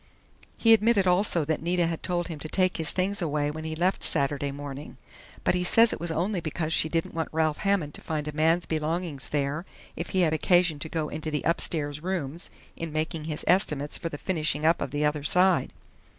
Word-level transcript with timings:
"He 0.57 0.73
admitted 0.73 1.05
also 1.05 1.45
that 1.45 1.61
Nita 1.61 1.85
had 1.85 2.01
told 2.01 2.27
him 2.27 2.39
to 2.39 2.49
take 2.49 2.77
his 2.77 2.89
things 2.89 3.21
away 3.21 3.51
when 3.51 3.65
he 3.65 3.75
left 3.75 4.01
Saturday 4.03 4.51
morning, 4.51 4.97
but 5.43 5.53
he 5.53 5.63
says 5.63 5.93
it 5.93 5.99
was 5.99 6.09
only 6.09 6.41
because 6.41 6.73
she 6.73 6.89
didn't 6.89 7.13
want 7.13 7.29
Ralph 7.31 7.59
Hammond 7.59 7.93
to 7.93 8.01
find 8.01 8.27
a 8.27 8.31
man's 8.31 8.65
belongings 8.65 9.29
there 9.29 9.63
if 9.95 10.09
he 10.09 10.21
had 10.21 10.33
occasion 10.33 10.79
to 10.79 10.89
go 10.89 11.07
into 11.09 11.29
the 11.29 11.43
upstairs 11.43 12.01
rooms 12.01 12.49
in 12.75 12.91
making 12.91 13.25
his 13.25 13.43
estimates 13.45 13.99
for 13.99 14.09
the 14.09 14.17
finishing 14.17 14.65
up 14.65 14.81
of 14.81 14.89
the 14.89 15.05
other 15.05 15.21
side. 15.23 15.71